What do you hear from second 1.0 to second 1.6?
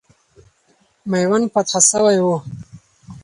میوند